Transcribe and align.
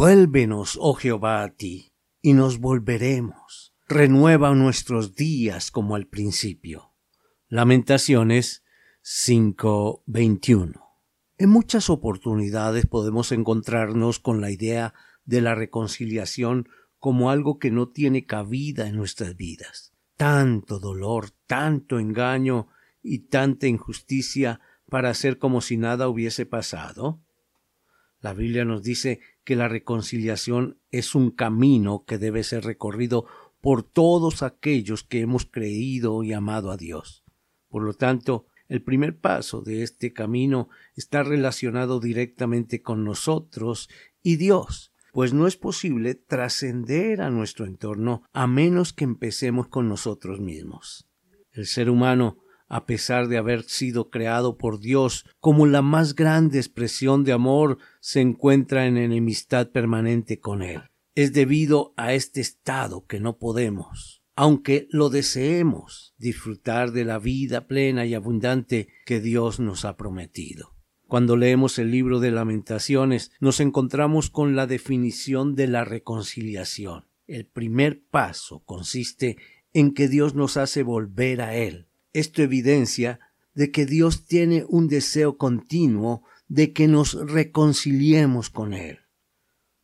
Vuélvenos, 0.00 0.78
oh 0.80 0.94
Jehová, 0.94 1.42
a 1.42 1.50
ti, 1.50 1.92
y 2.22 2.32
nos 2.32 2.58
volveremos. 2.58 3.74
Renueva 3.86 4.54
nuestros 4.54 5.14
días 5.14 5.70
como 5.70 5.94
al 5.94 6.06
principio. 6.06 6.94
Lamentaciones 7.48 8.64
5:21. 9.02 10.80
En 11.36 11.50
muchas 11.50 11.90
oportunidades 11.90 12.86
podemos 12.86 13.30
encontrarnos 13.30 14.20
con 14.20 14.40
la 14.40 14.50
idea 14.50 14.94
de 15.26 15.42
la 15.42 15.54
reconciliación 15.54 16.66
como 16.98 17.28
algo 17.28 17.58
que 17.58 17.70
no 17.70 17.90
tiene 17.90 18.24
cabida 18.24 18.88
en 18.88 18.96
nuestras 18.96 19.36
vidas. 19.36 19.92
Tanto 20.16 20.78
dolor, 20.78 21.28
tanto 21.46 21.98
engaño 21.98 22.68
y 23.02 23.28
tanta 23.28 23.66
injusticia 23.66 24.62
para 24.88 25.10
hacer 25.10 25.36
como 25.36 25.60
si 25.60 25.76
nada 25.76 26.08
hubiese 26.08 26.46
pasado. 26.46 27.20
La 28.20 28.34
Biblia 28.34 28.64
nos 28.64 28.82
dice 28.82 29.20
que 29.44 29.56
la 29.56 29.68
reconciliación 29.68 30.78
es 30.90 31.14
un 31.14 31.30
camino 31.30 32.04
que 32.06 32.18
debe 32.18 32.44
ser 32.44 32.64
recorrido 32.64 33.26
por 33.60 33.82
todos 33.82 34.42
aquellos 34.42 35.04
que 35.04 35.20
hemos 35.20 35.46
creído 35.46 36.22
y 36.22 36.32
amado 36.32 36.70
a 36.70 36.76
Dios. 36.76 37.24
Por 37.68 37.82
lo 37.82 37.94
tanto, 37.94 38.46
el 38.68 38.82
primer 38.82 39.18
paso 39.18 39.62
de 39.62 39.82
este 39.82 40.12
camino 40.12 40.68
está 40.94 41.22
relacionado 41.22 41.98
directamente 41.98 42.82
con 42.82 43.04
nosotros 43.04 43.88
y 44.22 44.36
Dios, 44.36 44.92
pues 45.12 45.32
no 45.32 45.46
es 45.46 45.56
posible 45.56 46.14
trascender 46.14 47.20
a 47.20 47.30
nuestro 47.30 47.66
entorno 47.66 48.22
a 48.32 48.46
menos 48.46 48.92
que 48.92 49.04
empecemos 49.04 49.68
con 49.68 49.88
nosotros 49.88 50.40
mismos. 50.40 51.08
El 51.52 51.66
ser 51.66 51.90
humano 51.90 52.38
a 52.70 52.86
pesar 52.86 53.26
de 53.28 53.36
haber 53.36 53.64
sido 53.64 54.10
creado 54.10 54.56
por 54.56 54.78
Dios 54.78 55.26
como 55.40 55.66
la 55.66 55.82
más 55.82 56.14
grande 56.14 56.58
expresión 56.58 57.24
de 57.24 57.32
amor, 57.32 57.78
se 58.00 58.20
encuentra 58.20 58.86
en 58.86 58.96
enemistad 58.96 59.70
permanente 59.70 60.38
con 60.38 60.62
Él. 60.62 60.82
Es 61.16 61.32
debido 61.32 61.92
a 61.96 62.14
este 62.14 62.40
estado 62.40 63.04
que 63.06 63.18
no 63.18 63.38
podemos, 63.38 64.22
aunque 64.36 64.86
lo 64.90 65.10
deseemos, 65.10 66.14
disfrutar 66.16 66.92
de 66.92 67.04
la 67.04 67.18
vida 67.18 67.66
plena 67.66 68.06
y 68.06 68.14
abundante 68.14 68.88
que 69.04 69.20
Dios 69.20 69.58
nos 69.58 69.84
ha 69.84 69.96
prometido. 69.96 70.76
Cuando 71.08 71.36
leemos 71.36 71.76
el 71.80 71.90
libro 71.90 72.20
de 72.20 72.30
lamentaciones, 72.30 73.32
nos 73.40 73.58
encontramos 73.58 74.30
con 74.30 74.54
la 74.54 74.68
definición 74.68 75.56
de 75.56 75.66
la 75.66 75.84
reconciliación. 75.84 77.06
El 77.26 77.46
primer 77.46 78.00
paso 78.00 78.60
consiste 78.60 79.36
en 79.72 79.92
que 79.92 80.06
Dios 80.06 80.36
nos 80.36 80.56
hace 80.56 80.84
volver 80.84 81.42
a 81.42 81.56
Él, 81.56 81.89
esto 82.12 82.42
evidencia 82.42 83.20
de 83.54 83.70
que 83.70 83.86
Dios 83.86 84.26
tiene 84.26 84.64
un 84.68 84.88
deseo 84.88 85.36
continuo 85.36 86.24
de 86.48 86.72
que 86.72 86.88
nos 86.88 87.14
reconciliemos 87.14 88.50
con 88.50 88.74
Él. 88.74 89.00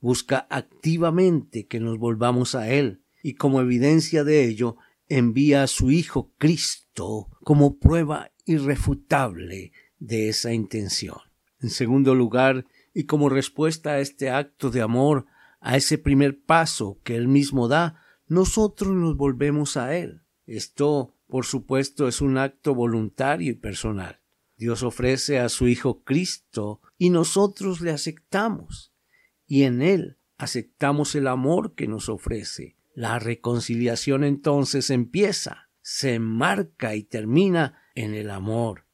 Busca 0.00 0.46
activamente 0.50 1.66
que 1.66 1.80
nos 1.80 1.98
volvamos 1.98 2.54
a 2.54 2.70
Él 2.70 3.02
y 3.22 3.34
como 3.34 3.60
evidencia 3.60 4.24
de 4.24 4.44
ello 4.44 4.76
envía 5.08 5.62
a 5.62 5.66
su 5.66 5.90
Hijo 5.90 6.32
Cristo 6.38 7.28
como 7.44 7.78
prueba 7.78 8.30
irrefutable 8.44 9.72
de 9.98 10.28
esa 10.28 10.52
intención. 10.52 11.18
En 11.60 11.70
segundo 11.70 12.14
lugar, 12.14 12.66
y 12.94 13.04
como 13.04 13.28
respuesta 13.28 13.90
a 13.92 14.00
este 14.00 14.30
acto 14.30 14.70
de 14.70 14.80
amor, 14.80 15.26
a 15.60 15.76
ese 15.76 15.98
primer 15.98 16.42
paso 16.42 16.98
que 17.04 17.16
Él 17.16 17.28
mismo 17.28 17.68
da, 17.68 18.00
nosotros 18.26 18.94
nos 18.94 19.16
volvemos 19.16 19.76
a 19.76 19.96
Él. 19.96 20.22
Esto 20.46 21.14
por 21.30 21.46
supuesto, 21.46 22.08
es 22.08 22.20
un 22.20 22.36
acto 22.36 22.74
voluntario 22.74 23.52
y 23.52 23.54
personal. 23.54 24.20
Dios 24.56 24.82
ofrece 24.82 25.38
a 25.38 25.48
su 25.48 25.68
Hijo 25.68 26.02
Cristo 26.02 26.82
y 26.98 27.08
nosotros 27.08 27.80
le 27.80 27.92
aceptamos. 27.92 28.92
Y 29.46 29.62
en 29.62 29.80
Él 29.80 30.18
aceptamos 30.36 31.14
el 31.14 31.26
amor 31.26 31.74
que 31.74 31.88
nos 31.88 32.10
ofrece. 32.10 32.76
La 32.94 33.18
reconciliación 33.18 34.24
entonces 34.24 34.90
empieza, 34.90 35.70
se 35.80 36.14
enmarca 36.14 36.94
y 36.94 37.04
termina 37.04 37.80
en 37.94 38.14
el 38.14 38.30
amor. 38.30 38.84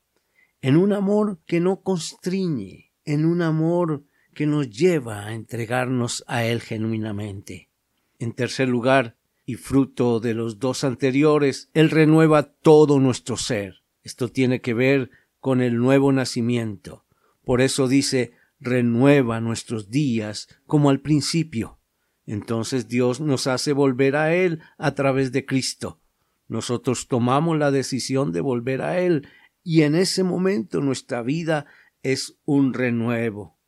En 0.60 0.76
un 0.76 0.92
amor 0.92 1.40
que 1.46 1.58
no 1.58 1.82
constriñe, 1.82 2.92
en 3.04 3.24
un 3.24 3.42
amor 3.42 4.04
que 4.34 4.46
nos 4.46 4.70
lleva 4.70 5.24
a 5.24 5.34
entregarnos 5.34 6.22
a 6.28 6.44
Él 6.44 6.60
genuinamente. 6.60 7.70
En 8.18 8.32
tercer 8.32 8.68
lugar, 8.68 9.16
y 9.46 9.54
fruto 9.54 10.18
de 10.18 10.34
los 10.34 10.58
dos 10.58 10.82
anteriores, 10.82 11.70
Él 11.72 11.90
renueva 11.90 12.42
todo 12.42 12.98
nuestro 12.98 13.36
ser. 13.36 13.84
Esto 14.02 14.28
tiene 14.28 14.60
que 14.60 14.74
ver 14.74 15.10
con 15.38 15.62
el 15.62 15.78
nuevo 15.78 16.12
nacimiento. 16.12 17.04
Por 17.44 17.60
eso 17.60 17.86
dice 17.86 18.32
renueva 18.58 19.40
nuestros 19.40 19.88
días 19.88 20.48
como 20.66 20.90
al 20.90 21.00
principio. 21.00 21.78
Entonces 22.26 22.88
Dios 22.88 23.20
nos 23.20 23.46
hace 23.46 23.72
volver 23.72 24.16
a 24.16 24.34
Él 24.34 24.60
a 24.78 24.94
través 24.94 25.30
de 25.30 25.46
Cristo. 25.46 26.00
Nosotros 26.48 27.06
tomamos 27.06 27.56
la 27.56 27.70
decisión 27.70 28.32
de 28.32 28.40
volver 28.40 28.82
a 28.82 28.98
Él 29.00 29.28
y 29.62 29.82
en 29.82 29.94
ese 29.94 30.24
momento 30.24 30.80
nuestra 30.80 31.22
vida 31.22 31.66
es 32.02 32.36
un 32.44 32.74
renuevo. 32.74 33.58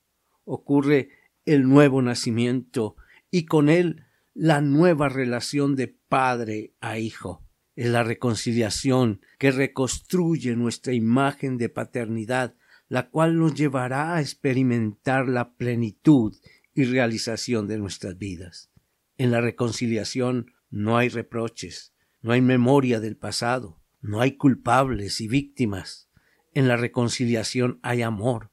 Ocurre 0.44 1.10
el 1.44 1.68
nuevo 1.68 2.02
nacimiento 2.02 2.96
y 3.30 3.44
con 3.44 3.68
Él 3.68 4.04
la 4.40 4.60
nueva 4.60 5.08
relación 5.08 5.74
de 5.74 5.88
padre 5.88 6.72
a 6.80 7.00
hijo. 7.00 7.44
Es 7.74 7.88
la 7.88 8.04
reconciliación 8.04 9.20
que 9.36 9.50
reconstruye 9.50 10.54
nuestra 10.54 10.92
imagen 10.92 11.58
de 11.58 11.68
paternidad, 11.68 12.54
la 12.86 13.10
cual 13.10 13.36
nos 13.36 13.56
llevará 13.56 14.14
a 14.14 14.20
experimentar 14.20 15.26
la 15.26 15.54
plenitud 15.56 16.36
y 16.72 16.84
realización 16.84 17.66
de 17.66 17.78
nuestras 17.78 18.16
vidas. 18.16 18.70
En 19.16 19.32
la 19.32 19.40
reconciliación 19.40 20.52
no 20.70 20.96
hay 20.96 21.08
reproches, 21.08 21.92
no 22.22 22.30
hay 22.30 22.40
memoria 22.40 23.00
del 23.00 23.16
pasado, 23.16 23.82
no 24.00 24.20
hay 24.20 24.36
culpables 24.36 25.20
y 25.20 25.26
víctimas. 25.26 26.10
En 26.54 26.68
la 26.68 26.76
reconciliación 26.76 27.80
hay 27.82 28.02
amor, 28.02 28.52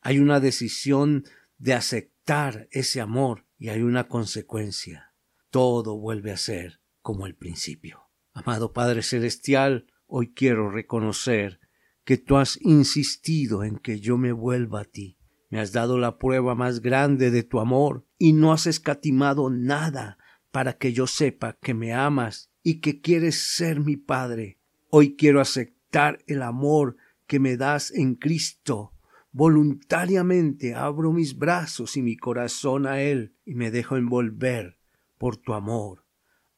hay 0.00 0.18
una 0.18 0.40
decisión 0.40 1.24
de 1.58 1.74
aceptar 1.74 2.68
ese 2.70 3.02
amor 3.02 3.44
y 3.58 3.68
hay 3.68 3.82
una 3.82 4.08
consecuencia 4.08 5.12
todo 5.50 5.96
vuelve 5.98 6.32
a 6.32 6.36
ser 6.36 6.80
como 7.02 7.26
el 7.26 7.34
principio. 7.34 8.02
Amado 8.32 8.72
Padre 8.72 9.02
Celestial, 9.02 9.86
hoy 10.06 10.32
quiero 10.34 10.70
reconocer 10.70 11.60
que 12.04 12.18
tú 12.18 12.36
has 12.36 12.58
insistido 12.62 13.64
en 13.64 13.78
que 13.78 14.00
yo 14.00 14.18
me 14.18 14.32
vuelva 14.32 14.82
a 14.82 14.84
ti. 14.84 15.18
Me 15.48 15.60
has 15.60 15.72
dado 15.72 15.98
la 15.98 16.18
prueba 16.18 16.54
más 16.54 16.80
grande 16.80 17.30
de 17.30 17.42
tu 17.42 17.60
amor 17.60 18.06
y 18.18 18.32
no 18.32 18.52
has 18.52 18.66
escatimado 18.66 19.50
nada 19.50 20.18
para 20.50 20.74
que 20.74 20.92
yo 20.92 21.06
sepa 21.06 21.56
que 21.60 21.74
me 21.74 21.92
amas 21.92 22.50
y 22.62 22.80
que 22.80 23.00
quieres 23.00 23.54
ser 23.54 23.80
mi 23.80 23.96
Padre. 23.96 24.58
Hoy 24.90 25.16
quiero 25.16 25.40
aceptar 25.40 26.22
el 26.26 26.42
amor 26.42 26.96
que 27.26 27.38
me 27.38 27.56
das 27.56 27.90
en 27.92 28.14
Cristo. 28.14 28.92
Voluntariamente 29.32 30.74
abro 30.74 31.12
mis 31.12 31.36
brazos 31.36 31.96
y 31.96 32.02
mi 32.02 32.16
corazón 32.16 32.86
a 32.86 33.00
Él 33.02 33.34
y 33.44 33.54
me 33.54 33.70
dejo 33.70 33.96
envolver 33.96 34.75
por 35.18 35.36
tu 35.36 35.54
amor. 35.54 36.04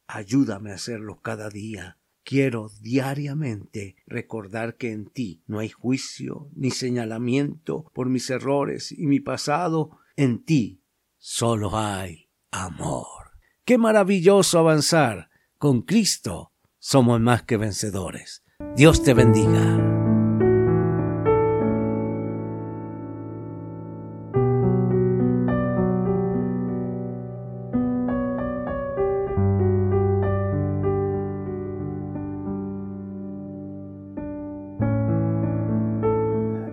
Ayúdame 0.07 0.71
a 0.71 0.75
hacerlo 0.75 1.21
cada 1.21 1.49
día. 1.49 1.97
Quiero 2.23 2.69
diariamente 2.81 3.95
recordar 4.05 4.75
que 4.75 4.91
en 4.91 5.07
ti 5.07 5.43
no 5.47 5.59
hay 5.59 5.69
juicio 5.69 6.49
ni 6.55 6.71
señalamiento 6.71 7.89
por 7.93 8.09
mis 8.09 8.29
errores 8.29 8.91
y 8.91 9.07
mi 9.07 9.19
pasado. 9.19 9.99
En 10.15 10.43
ti 10.43 10.83
solo 11.17 11.77
hay 11.77 12.29
amor. 12.51 13.31
Qué 13.65 13.77
maravilloso 13.77 14.59
avanzar. 14.59 15.29
Con 15.57 15.81
Cristo 15.81 16.53
somos 16.77 17.19
más 17.19 17.43
que 17.43 17.57
vencedores. 17.57 18.43
Dios 18.75 19.03
te 19.03 19.13
bendiga. 19.13 19.98